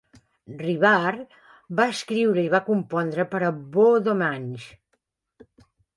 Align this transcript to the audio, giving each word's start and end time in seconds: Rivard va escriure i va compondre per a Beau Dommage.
Rivard 0.61 1.35
va 1.81 1.85
escriure 1.95 2.45
i 2.45 2.49
va 2.55 2.63
compondre 2.71 3.27
per 3.35 3.43
a 3.51 3.53
Beau 3.77 4.01
Dommage. 4.09 5.51